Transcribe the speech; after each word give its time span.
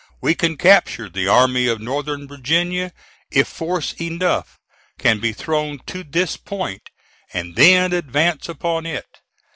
We 0.19 0.33
can 0.33 0.57
capture 0.57 1.09
the 1.09 1.27
Army 1.27 1.67
of 1.67 1.79
Northern 1.79 2.27
Virginia 2.27 2.91
if 3.29 3.47
force 3.47 3.93
enough 4.01 4.57
can 4.97 5.19
be 5.19 5.31
thrown 5.31 5.77
to 5.85 6.03
this 6.03 6.37
point, 6.37 6.89
and 7.33 7.55
then 7.55 7.93
advance 7.93 8.49
upon 8.49 8.87
it. 8.87 9.05